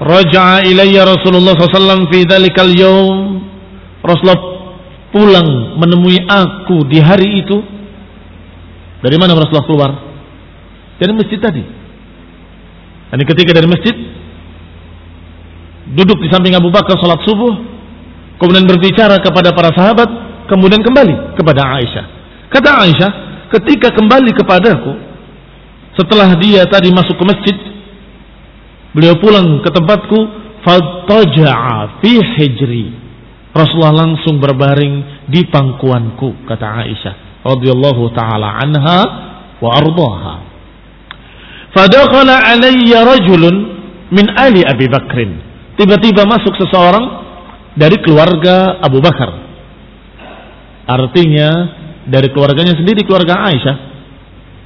"Raja'a 0.00 0.64
ilayya 0.64 1.04
Rasulullah 1.04 1.52
SAW 1.52 2.08
fi 2.08 2.24
dzalikal 2.24 2.72
yaum." 2.72 3.44
Rasulullah 4.00 4.40
pulang 5.12 5.76
menemui 5.76 6.24
aku 6.24 6.88
di 6.88 7.04
hari 7.04 7.44
itu. 7.44 7.60
Dari 9.04 9.16
mana 9.20 9.36
Rasulullah 9.36 9.68
keluar? 9.68 9.90
Dari 10.96 11.12
masjid 11.12 11.36
tadi. 11.36 11.64
Dan 13.12 13.20
ketika 13.28 13.52
dari 13.52 13.68
masjid 13.68 13.96
duduk 15.90 16.22
di 16.22 16.28
samping 16.32 16.56
Abu 16.56 16.72
Bakar 16.72 16.96
salat 16.96 17.20
subuh, 17.28 17.54
kemudian 18.40 18.64
berbicara 18.64 19.20
kepada 19.20 19.52
para 19.52 19.74
sahabat, 19.74 20.29
kemudian 20.50 20.82
kembali 20.82 21.38
kepada 21.38 21.78
Aisyah. 21.78 22.06
Kata 22.50 22.82
Aisyah, 22.82 23.10
ketika 23.54 23.94
kembali 23.94 24.34
kepadaku, 24.34 24.92
setelah 25.94 26.34
dia 26.42 26.66
tadi 26.66 26.90
masuk 26.90 27.14
ke 27.14 27.24
masjid, 27.24 27.56
beliau 28.90 29.14
pulang 29.22 29.62
ke 29.62 29.70
tempatku, 29.70 30.18
fataja'a 30.66 32.02
fi 32.02 32.12
hijri. 32.18 32.86
Rasulullah 33.54 34.06
langsung 34.06 34.42
berbaring 34.42 35.26
di 35.30 35.46
pangkuanku, 35.46 36.46
kata 36.46 36.66
Aisyah 36.82 37.14
radhiyallahu 37.40 38.12
taala 38.12 38.60
anha 38.60 38.98
wa 39.58 39.70
ardaha. 39.72 40.34
Fadakhala 41.72 42.34
alayya 42.50 43.06
rajulun 43.06 43.54
min 44.10 44.26
ali 44.36 44.66
Abi 44.66 44.90
Bakrin. 44.90 45.38
Tiba-tiba 45.78 46.28
masuk 46.28 46.52
seseorang 46.60 47.04
dari 47.78 47.96
keluarga 48.04 48.82
Abu 48.82 49.00
Bakar 49.00 49.49
Artinya 50.90 51.48
dari 52.10 52.34
keluarganya 52.34 52.74
sendiri 52.74 53.06
keluarga 53.06 53.46
Aisyah. 53.46 53.76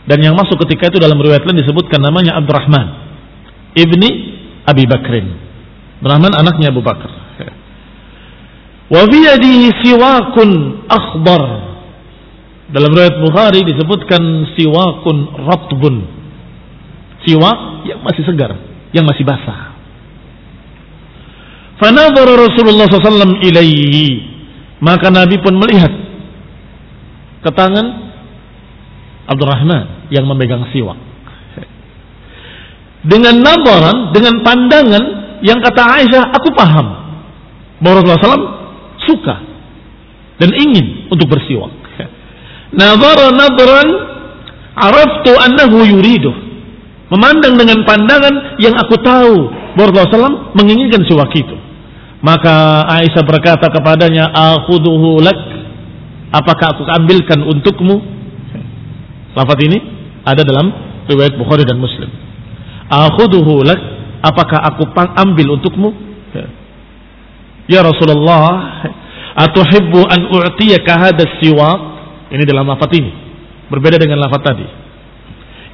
Dan 0.08 0.20
yang 0.20 0.36
masuk 0.36 0.60
ketika 0.64 0.92
itu 0.92 1.00
dalam 1.00 1.16
riwayat 1.16 1.44
lain 1.44 1.64
disebutkan 1.64 2.00
namanya 2.00 2.36
Abdurrahman 2.36 2.86
ibni 3.76 4.10
Abi 4.64 4.84
Bakrin. 4.88 5.26
Abdurrahman 6.00 6.32
anaknya 6.32 6.72
Abu 6.72 6.80
Bakar. 6.80 7.12
Wa 8.88 9.04
siwakun 9.80 10.50
akhbar. 10.88 11.42
Dalam 12.68 12.90
riwayat 12.92 13.16
Bukhari 13.20 13.60
disebutkan 13.64 14.22
siwakun 14.56 15.16
ratbun. 15.44 15.94
Siwak 17.24 17.88
yang 17.88 18.04
masih 18.04 18.24
segar, 18.28 18.52
yang 18.92 19.04
masih 19.08 19.24
basah. 19.24 19.72
Fanadhara 21.80 22.36
Rasulullah 22.36 22.84
SAW 22.88 23.40
ilaihi. 23.40 24.36
Maka 24.84 25.08
Nabi 25.08 25.40
pun 25.40 25.56
melihat 25.56 26.03
ke 27.44 27.50
tangan 27.52 27.86
Abdurrahman 29.28 30.08
yang 30.08 30.24
memegang 30.24 30.64
siwak. 30.72 30.96
Dengan 33.04 33.36
nabaran, 33.44 34.16
dengan 34.16 34.40
pandangan 34.40 35.04
yang 35.44 35.60
kata 35.60 35.82
Aisyah, 36.00 36.24
aku 36.32 36.48
paham 36.56 36.86
bahwa 37.84 38.00
Rasulullah 38.00 38.40
SAW 38.40 38.48
suka 39.04 39.36
dan 40.40 40.50
ingin 40.56 41.12
untuk 41.12 41.28
bersiwak. 41.28 41.72
Nazara 42.80 43.28
nadran 43.28 43.88
araftu 44.72 45.32
annahu 45.36 45.84
yuridu. 45.84 46.32
Memandang 47.12 47.60
dengan 47.60 47.84
pandangan 47.84 48.56
yang 48.56 48.72
aku 48.80 48.96
tahu 49.04 49.52
bahwa 49.76 49.92
Rasulullah 49.92 50.32
SAW 50.32 50.56
menginginkan 50.56 51.04
siwak 51.04 51.30
itu. 51.36 51.54
Maka 52.24 52.88
Aisyah 52.88 53.20
berkata 53.28 53.68
kepadanya, 53.68 54.32
"Akhuduhu 54.32 55.20
lak 55.20 55.53
apakah 56.34 56.74
aku 56.74 56.82
ambilkan 56.90 57.46
untukmu? 57.46 58.02
Lafaz 59.34 59.58
ini 59.62 59.78
ada 60.26 60.42
dalam 60.42 60.66
riwayat 61.06 61.38
Bukhari 61.38 61.62
dan 61.62 61.78
Muslim. 61.78 62.10
Akhuduhu 62.90 63.62
lak, 63.62 63.80
apakah 64.22 64.58
aku 64.74 64.90
ambil 64.94 65.58
untukmu? 65.58 65.90
Ya 67.70 67.80
Rasulullah, 67.80 68.84
atuhibbu 69.46 70.04
an 70.04 70.20
u'tiyaka 70.28 70.92
hadha 71.00 71.24
siwak? 71.40 71.78
Ini 72.34 72.42
dalam 72.44 72.66
lafaz 72.66 72.90
ini. 72.98 73.12
Berbeda 73.70 73.96
dengan 73.96 74.20
lafaz 74.20 74.42
tadi. 74.42 74.66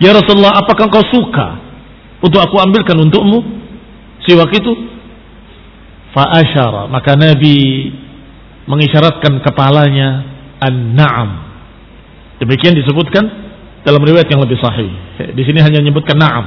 Ya 0.00 0.12
Rasulullah, 0.16 0.60
apakah 0.60 0.88
kau 0.88 1.04
suka 1.08 1.60
untuk 2.20 2.40
aku 2.40 2.56
ambilkan 2.60 2.96
untukmu 3.00 3.42
siwak 4.24 4.52
itu? 4.54 4.72
Fa'asyara. 6.16 6.88
Maka 6.88 7.14
Nabi 7.14 7.90
mengisyaratkan 8.66 9.42
kepalanya 9.42 10.39
an-na'am. 10.60 11.30
Demikian 12.40 12.76
disebutkan 12.76 13.24
dalam 13.84 14.00
riwayat 14.04 14.28
yang 14.28 14.40
lebih 14.44 14.60
sahih. 14.60 14.88
Di 15.32 15.42
sini 15.44 15.60
hanya 15.60 15.80
menyebutkan 15.80 16.16
na'am. 16.16 16.44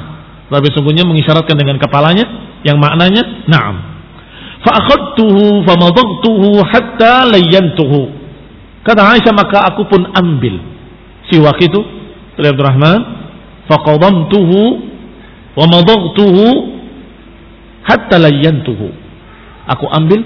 Tapi 0.50 0.70
sungguhnya 0.74 1.02
mengisyaratkan 1.06 1.58
dengan 1.58 1.82
kepalanya 1.82 2.26
yang 2.62 2.78
maknanya 2.78 3.50
na'am. 3.50 3.76
Fa'akhadtuhu 4.64 5.66
famadagtuhu 5.66 6.62
hatta 6.64 7.28
layyantuhu. 7.34 8.14
Kata 8.84 9.02
Aisyah 9.16 9.34
maka 9.34 9.66
aku 9.74 9.88
pun 9.88 10.08
ambil 10.14 10.60
siwak 11.32 11.60
itu 11.64 11.80
dari 12.36 12.52
Abdurrahman 12.52 13.00
faqadamtuhu 13.68 14.60
wa 15.56 15.66
madagtuhu 15.68 16.46
hatta 17.84 18.20
layyantuhu. 18.20 18.88
Aku 19.64 19.88
ambil, 19.88 20.20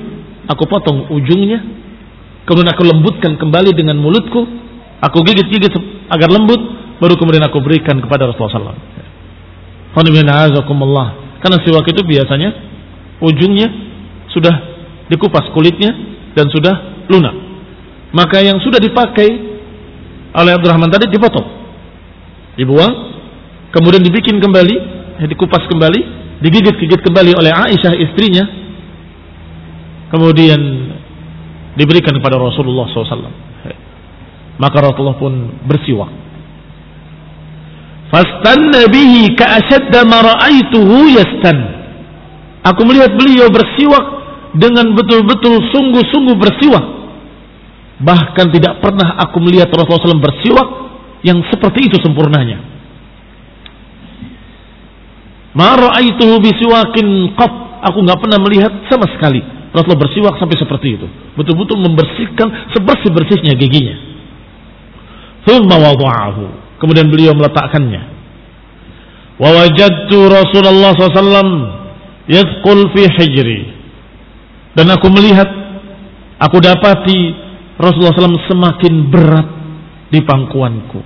aku 0.49 0.63
potong 0.65 1.13
ujungnya, 1.13 1.61
kemudian 2.47 2.71
aku 2.71 2.83
lembutkan 2.87 3.35
kembali 3.35 3.75
dengan 3.75 3.99
mulutku, 3.99 4.47
aku 5.03 5.17
gigit-gigit 5.27 5.75
agar 6.07 6.31
lembut, 6.31 6.57
baru 7.03 7.19
kemudian 7.19 7.43
aku 7.43 7.59
berikan 7.59 7.99
kepada 7.99 8.31
Rasulullah 8.31 8.71
SAW. 8.71 8.79
Karena 11.37 11.57
siwak 11.61 11.85
itu 11.85 12.01
biasanya 12.01 12.49
ujungnya 13.21 13.67
sudah 14.31 14.55
dikupas 15.11 15.51
kulitnya 15.51 15.91
dan 16.33 16.47
sudah 16.49 17.05
lunak. 17.11 17.35
Maka 18.15 18.39
yang 18.39 18.63
sudah 18.63 18.79
dipakai 18.79 19.27
oleh 20.37 20.51
Abdurrahman 20.55 20.87
tadi 20.87 21.11
dipotong, 21.11 21.47
dibuang, 22.55 22.93
kemudian 23.73 24.05
dibikin 24.05 24.39
kembali, 24.39 24.75
dikupas 25.27 25.65
kembali, 25.67 25.99
digigit-gigit 26.45 27.01
kembali 27.03 27.35
oleh 27.35 27.51
Aisyah 27.51 27.93
istrinya, 27.97 28.43
kemudian 30.13 30.61
diberikan 31.77 32.17
kepada 32.17 32.41
Rasulullah 32.41 32.89
SAW. 32.89 33.29
Maka 34.57 34.77
Rasulullah 34.81 35.21
pun 35.21 35.61
bersiwak. 35.69 36.09
Fastanna 38.09 38.89
bihi 38.89 39.37
ka'ashadda 39.37 40.01
ma 40.09 40.25
ra'aituhu 40.25 41.13
yastan. 41.13 41.57
Aku 42.65 42.81
melihat 42.89 43.13
beliau 43.13 43.53
bersiwak 43.53 44.05
dengan 44.57 44.97
betul-betul 44.97 45.61
sungguh-sungguh 45.69 46.35
bersiwak. 46.41 46.85
Bahkan 48.01 48.47
tidak 48.57 48.81
pernah 48.81 49.21
aku 49.21 49.37
melihat 49.45 49.69
Rasulullah 49.69 50.17
SAW 50.17 50.25
bersiwak 50.25 50.67
yang 51.21 51.45
seperti 51.53 51.93
itu 51.93 52.01
sempurnanya. 52.01 52.57
Ma 55.53 55.77
ra'aituhu 55.77 56.41
bisiwakin 56.41 57.37
qat. 57.37 57.53
Aku 57.77 58.01
nggak 58.01 58.17
pernah 58.17 58.41
melihat 58.41 58.73
sama 58.89 59.05
sekali 59.13 59.56
Rasulullah 59.77 60.01
bersiwak 60.01 60.33
sampai 60.41 60.57
seperti 60.57 60.87
itu. 60.97 61.07
Betul-betul 61.37 61.77
membersihkan 61.77 62.73
sebersih-bersihnya 62.73 63.53
giginya. 63.53 63.95
Kemudian 66.77 67.07
beliau 67.07 67.37
meletakkannya. 67.37 68.01
Wa 69.37 69.49
wajadtu 69.53 70.17
Rasulullah 70.27 70.91
SAW 70.97 71.53
yadqul 72.25 72.89
fi 72.91 73.03
hijri. 73.05 73.61
Dan 74.73 74.89
aku 74.93 75.07
melihat, 75.13 75.47
aku 76.41 76.57
dapati 76.59 77.33
Rasulullah 77.77 78.13
SAW 78.17 78.49
semakin 78.49 78.93
berat 79.13 79.47
di 80.11 80.19
pangkuanku. 80.25 81.01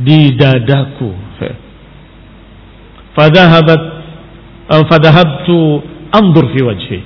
Di 0.00 0.34
dadaku. 0.34 1.10
Fadahabat 3.14 3.82
fadahabtu 4.90 5.58
andur 6.14 6.46
fi 6.54 6.60
wajhi. 6.62 6.98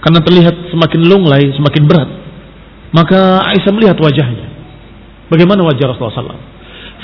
Karena 0.00 0.20
terlihat 0.24 0.72
semakin 0.72 1.00
lunglai, 1.08 1.52
semakin 1.56 1.82
berat. 1.84 2.10
Maka 2.92 3.44
Aisyah 3.52 3.72
melihat 3.72 3.96
wajahnya. 4.00 4.48
Bagaimana 5.30 5.62
wajah 5.62 5.92
Rasulullah 5.92 6.34
SAW? 6.34 6.42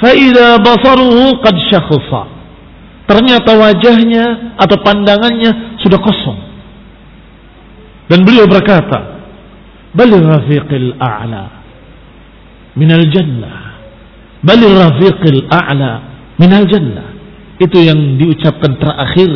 Fa'idha 0.03 0.59
basaruhu 0.61 1.41
qad 1.41 1.57
syakhusa. 1.71 2.23
Ternyata 3.07 3.55
wajahnya 3.55 4.57
atau 4.59 4.77
pandangannya 4.83 5.79
sudah 5.79 6.01
kosong. 6.03 6.39
Dan 8.11 8.27
beliau 8.27 8.51
berkata, 8.51 9.23
Bali 9.95 10.19
rafiqil 10.19 10.99
a'la 10.99 11.45
minal 12.75 13.07
jannah. 13.15 13.79
Bali 14.43 14.67
rafiqil 14.67 15.47
a'la 15.47 15.93
minal 16.37 16.67
jannah. 16.67 17.09
Itu 17.63 17.79
yang 17.81 18.19
diucapkan 18.21 18.77
terakhir 18.77 19.31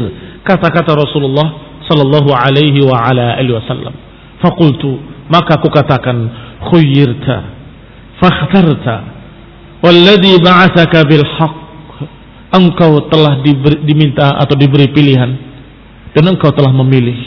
kata-kata 0.45 0.93
Rasulullah 0.99 1.70
sallallahu 1.91 2.31
alaihi 2.31 2.79
wa 2.87 2.95
ala 2.95 3.35
alihi 3.35 3.59
wasallam. 3.59 3.91
Fakultu, 4.39 5.03
maka 5.27 5.59
aku 5.59 5.67
katakan, 5.75 6.17
khuyyirta 6.71 7.37
fakhtarta 8.23 8.97
walladhi 9.83 10.39
ba'athaka 10.39 11.03
bil 11.11 11.27
haqq 11.27 11.59
engkau 12.55 13.11
telah 13.11 13.43
diberi, 13.43 13.83
diminta 13.83 14.39
atau 14.39 14.55
diberi 14.55 14.87
pilihan 14.95 15.31
dan 16.15 16.23
engkau 16.31 16.55
telah 16.55 16.71
memilih. 16.71 17.19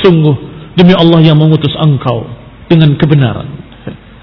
Sungguh 0.00 0.36
demi 0.74 0.96
Allah 0.96 1.20
yang 1.20 1.36
mengutus 1.36 1.76
engkau 1.76 2.24
dengan 2.72 2.96
kebenaran 2.96 3.46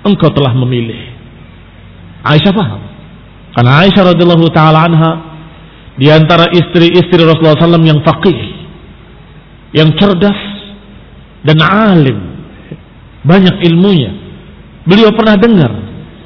engkau 0.02 0.34
telah 0.34 0.54
memilih. 0.58 0.98
Aisyah 2.22 2.54
paham 2.54 2.82
karena 3.58 3.72
Aisyah 3.86 4.04
radhiyallahu 4.14 4.46
taala 4.54 4.86
anha 4.86 5.12
di 5.98 6.08
antara 6.08 6.50
istri-istri 6.54 7.22
Rasulullah 7.26 7.58
SAW 7.58 7.82
yang 7.84 8.02
faqih 8.06 8.38
yang 9.72 9.96
cerdas 9.96 10.40
dan 11.48 11.58
alim 11.64 12.20
banyak 13.24 13.56
ilmunya 13.72 14.22
Beliau 14.82 15.14
pernah 15.14 15.38
dengar 15.38 15.72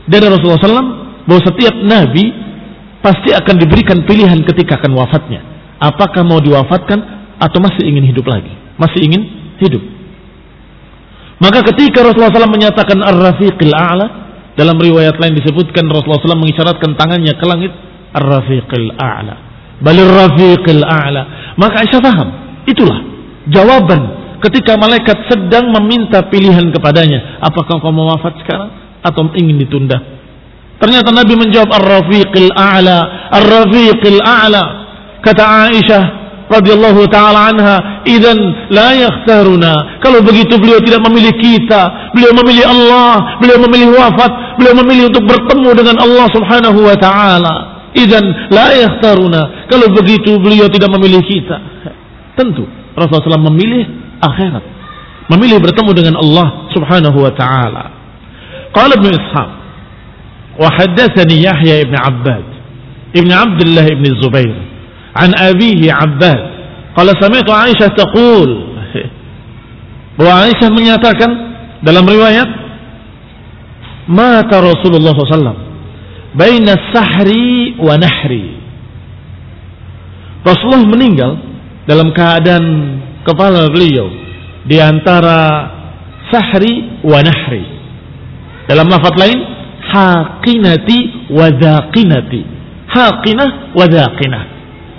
dari 0.07 0.25
Rasulullah 0.31 0.61
SAW 0.63 0.91
bahwa 1.27 1.41
setiap 1.43 1.75
nabi 1.83 2.23
pasti 3.03 3.35
akan 3.35 3.55
diberikan 3.59 4.07
pilihan 4.07 4.39
ketika 4.47 4.79
akan 4.79 4.95
wafatnya. 4.95 5.41
Apakah 5.83 6.23
mau 6.23 6.39
diwafatkan 6.39 6.99
atau 7.35 7.59
masih 7.59 7.83
ingin 7.83 8.07
hidup 8.07 8.23
lagi? 8.23 8.51
Masih 8.79 9.03
ingin 9.03 9.21
hidup. 9.59 9.83
Maka 11.35 11.67
ketika 11.67 11.99
Rasulullah 11.99 12.31
SAW 12.31 12.55
menyatakan 12.55 12.95
Ar-Rafiqil 13.03 13.75
A'la, 13.75 14.07
dalam 14.55 14.79
riwayat 14.79 15.19
lain 15.19 15.35
disebutkan 15.35 15.83
Rasulullah 15.91 16.23
SAW 16.23 16.39
mengisyaratkan 16.39 16.95
tangannya 16.95 17.35
ke 17.35 17.43
langit 17.43 17.75
Ar-Rafiqil 18.15 18.95
A'la. 18.95 19.35
Balir 19.83 20.07
Rafiqil 20.07 20.79
A'la. 20.79 21.53
Maka 21.59 21.83
Aisyah 21.83 21.99
paham. 21.99 22.29
Itulah 22.63 23.04
jawaban 23.49 24.01
ketika 24.45 24.77
malaikat 24.77 25.25
sedang 25.29 25.73
meminta 25.73 26.21
pilihan 26.29 26.69
kepadanya, 26.69 27.41
apakah 27.41 27.81
kau 27.81 27.93
mau 27.93 28.13
wafat 28.13 28.41
sekarang 28.45 28.69
atau 29.01 29.29
ingin 29.33 29.57
ditunda? 29.61 29.97
Ternyata 30.75 31.09
Nabi 31.09 31.33
menjawab 31.39 31.71
Ar-Rafiqil 31.71 32.51
A'la, 32.51 33.31
Ar-Rafiqil 33.31 34.19
A'la. 34.21 34.63
Kata 35.23 35.71
Aisyah 35.71 36.03
radhiyallahu 36.51 37.07
taala 37.09 37.49
anha, 37.49 38.03
"Idzan 38.05 38.37
la 38.69 38.93
yakhtaruna." 38.93 40.03
Kalau 40.03 40.21
begitu 40.21 40.59
beliau 40.59 40.77
tidak 40.83 41.01
memilih 41.09 41.33
kita, 41.39 42.13
beliau 42.13 42.35
memilih 42.35 42.65
Allah, 42.69 43.39
beliau 43.41 43.57
memilih 43.65 43.97
wafat, 43.97 44.59
beliau 44.59 44.75
memilih 44.83 45.09
untuk 45.09 45.23
bertemu 45.25 45.69
dengan 45.73 45.95
Allah 46.03 46.27
Subhanahu 46.35 46.79
wa 46.85 46.95
taala. 46.99 47.55
Idzan 47.95 48.51
la 48.51 48.75
yakhtaruna. 48.75 49.71
Kalau 49.71 49.87
begitu 49.95 50.35
beliau 50.43 50.67
tidak 50.67 50.91
memilih 50.91 51.23
kita. 51.23 51.55
Tentu 52.35 52.67
Rasulullah 52.95 53.37
SAW 53.37 53.51
memilih 53.51 53.83
akhirat. 54.23 54.63
Memilih 55.35 55.59
bertemu 55.59 55.91
dengan 55.91 56.15
Allah 56.21 56.69
Subhanahu 56.71 57.17
wa 57.17 57.33
taala. 57.35 57.85
Qala 58.71 58.95
Ibnu 58.95 59.09
Ishaq 59.11 59.49
wa 60.55 60.69
Yahya 60.71 61.83
ibn 61.83 61.95
Abbad 61.99 62.45
ibn 63.15 63.31
Abdullah 63.31 63.85
ibn 63.91 64.05
Zubair 64.19 64.55
an 65.15 65.31
abihi 65.35 65.87
Abbad 65.91 66.41
qala 66.95 67.15
sami'tu 67.19 67.51
Aisyah 67.51 67.91
taqul 67.95 68.49
bahwa 70.19 70.47
Aisyah 70.47 70.69
menyatakan 70.71 71.31
dalam 71.83 72.07
riwayat 72.07 72.47
mata 74.07 74.63
Rasulullah 74.63 75.15
SAW 75.15 75.59
baina 76.35 76.75
sahri 76.91 77.75
wa 77.79 77.95
nahri 77.99 78.59
Rasulullah 80.43 80.87
meninggal 80.87 81.31
dalam 81.85 82.09
keadaan 82.13 82.65
kepala 83.25 83.69
beliau 83.69 84.09
di 84.65 84.77
antara 84.81 85.69
sahri 86.33 87.01
wa 87.05 87.21
nahri. 87.21 87.63
Dalam 88.65 88.89
lafaz 88.89 89.13
lain 89.17 89.39
haqinati 89.85 91.29
wa 91.29 91.53
dzaqinati. 91.53 92.41
Haqinah 92.89 93.77
wa 93.77 93.85
dzaqinah. 93.85 94.43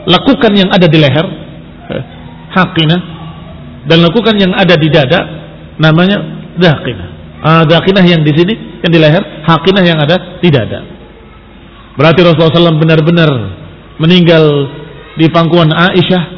Lakukan 0.06 0.52
yang 0.54 0.70
ada 0.70 0.86
di 0.86 0.98
leher 1.02 1.26
eh, 1.90 2.02
haqinah 2.54 3.00
dan 3.90 3.98
lakukan 4.06 4.38
yang 4.38 4.54
ada 4.54 4.78
di 4.78 4.86
dada 4.86 5.20
namanya 5.82 6.18
dzaqinah. 6.54 7.08
Ah, 7.42 7.62
dzaqinah 7.66 8.04
yang 8.06 8.22
di 8.22 8.32
sini 8.34 8.54
yang 8.86 8.92
di 8.94 9.00
leher, 9.02 9.22
haqinah 9.42 9.82
yang 9.82 9.98
ada 9.98 10.38
di 10.38 10.48
dada. 10.50 10.80
Berarti 11.98 12.20
Rasulullah 12.22 12.70
SAW 12.70 12.82
benar-benar 12.82 13.30
meninggal 13.98 14.44
di 15.16 15.26
pangkuan 15.32 15.72
Aisyah 15.72 16.35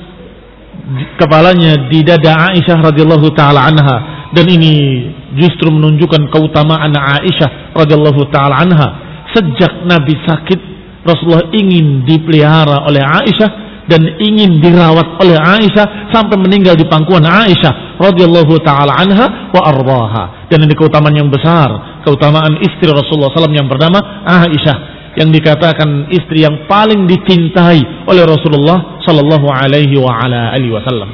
kepalanya 1.21 1.89
di 1.91 2.01
dada 2.07 2.53
Aisyah 2.53 2.79
radhiyallahu 2.81 3.29
taala 3.37 3.69
anha 3.69 3.97
dan 4.33 4.47
ini 4.49 5.05
justru 5.37 5.69
menunjukkan 5.69 6.33
keutamaan 6.33 6.95
Aisyah 6.97 7.77
radhiyallahu 7.77 8.29
taala 8.33 8.65
anha 8.65 8.89
sejak 9.37 9.85
Nabi 9.85 10.17
sakit 10.25 10.61
Rasulullah 11.05 11.49
ingin 11.53 12.05
dipelihara 12.05 12.85
oleh 12.85 13.01
Aisyah 13.01 13.69
dan 13.89 14.05
ingin 14.21 14.61
dirawat 14.61 15.17
oleh 15.25 15.37
Aisyah 15.41 16.13
sampai 16.13 16.37
meninggal 16.37 16.77
di 16.77 16.85
pangkuan 16.85 17.25
Aisyah 17.25 17.97
radhiyallahu 17.97 18.61
taala 18.61 18.93
anha 18.93 19.49
wa 19.49 19.61
ardaha. 19.65 20.49
Dan 20.53 20.69
ini 20.69 20.77
keutamaan 20.77 21.17
yang 21.17 21.33
besar, 21.33 22.01
keutamaan 22.05 22.61
istri 22.61 22.89
Rasulullah 22.93 23.33
SAW 23.33 23.49
yang 23.57 23.69
bernama 23.69 24.29
Aisyah 24.29 24.99
yang 25.17 25.35
dikatakan 25.35 26.13
istri 26.15 26.47
yang 26.47 26.69
paling 26.71 27.09
dicintai 27.09 28.07
oleh 28.07 28.23
Rasulullah 28.23 28.98
sallallahu 29.09 29.49
alaihi 29.49 29.97
wa 29.97 30.13
ala 30.21 30.53
alihi 30.53 30.69
wasallam. 30.69 31.09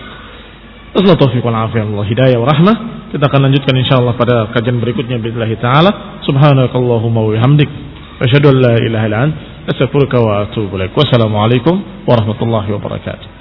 Assalamualaikum 0.94 1.54
afiyah 1.54 1.86
Allah 1.86 2.06
hidayah 2.10 2.38
wa 2.42 2.46
rahmah. 2.50 2.76
Kita 3.14 3.30
akan 3.30 3.40
lanjutkan 3.46 3.74
insyaallah 3.78 4.14
pada 4.18 4.50
kajian 4.50 4.82
berikutnya 4.82 5.22
billahi 5.22 5.54
taala. 5.62 6.18
Subhanakallahumma 6.26 7.22
wa 7.22 7.30
bihamdik 7.30 7.70
asyhadu 8.18 8.50
an 8.50 8.56
la 8.58 8.74
ilaha 8.82 9.04
illa 9.06 9.18
anta 9.30 9.38
astaghfiruka 9.70 10.18
wa 10.18 10.50
atubu 10.50 10.74
ilaik. 10.74 10.90
Wassalamualaikum 10.98 12.06
warahmatullahi 12.10 12.74
wabarakatuh. 12.74 13.33